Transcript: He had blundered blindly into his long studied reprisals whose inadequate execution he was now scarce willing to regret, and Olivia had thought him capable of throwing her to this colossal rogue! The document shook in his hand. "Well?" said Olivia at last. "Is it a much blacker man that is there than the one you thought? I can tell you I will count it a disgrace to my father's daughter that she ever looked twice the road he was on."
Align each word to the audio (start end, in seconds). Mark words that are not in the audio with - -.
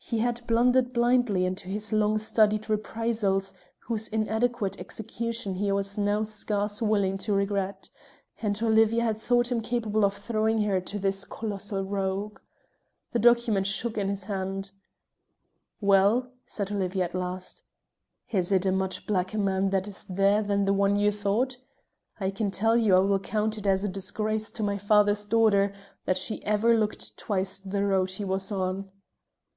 He 0.00 0.18
had 0.18 0.44
blundered 0.48 0.92
blindly 0.92 1.44
into 1.44 1.68
his 1.68 1.92
long 1.92 2.18
studied 2.18 2.68
reprisals 2.68 3.54
whose 3.78 4.08
inadequate 4.08 4.74
execution 4.80 5.54
he 5.54 5.70
was 5.70 5.96
now 5.96 6.24
scarce 6.24 6.82
willing 6.82 7.16
to 7.18 7.32
regret, 7.32 7.88
and 8.42 8.60
Olivia 8.64 9.04
had 9.04 9.16
thought 9.16 9.52
him 9.52 9.60
capable 9.60 10.04
of 10.04 10.12
throwing 10.12 10.62
her 10.62 10.80
to 10.80 10.98
this 10.98 11.24
colossal 11.24 11.84
rogue! 11.84 12.40
The 13.12 13.20
document 13.20 13.68
shook 13.68 13.96
in 13.96 14.08
his 14.08 14.24
hand. 14.24 14.72
"Well?" 15.80 16.32
said 16.46 16.72
Olivia 16.72 17.04
at 17.04 17.14
last. 17.14 17.62
"Is 18.30 18.50
it 18.50 18.66
a 18.66 18.72
much 18.72 19.06
blacker 19.06 19.38
man 19.38 19.70
that 19.70 19.86
is 19.86 20.02
there 20.08 20.42
than 20.42 20.64
the 20.64 20.72
one 20.74 20.96
you 20.96 21.12
thought? 21.12 21.58
I 22.18 22.30
can 22.30 22.50
tell 22.50 22.76
you 22.76 22.96
I 22.96 22.98
will 22.98 23.20
count 23.20 23.56
it 23.56 23.66
a 23.68 23.86
disgrace 23.86 24.50
to 24.50 24.64
my 24.64 24.78
father's 24.78 25.28
daughter 25.28 25.72
that 26.06 26.16
she 26.16 26.44
ever 26.44 26.76
looked 26.76 27.16
twice 27.16 27.60
the 27.60 27.84
road 27.84 28.10
he 28.10 28.24
was 28.24 28.50
on." 28.50 28.90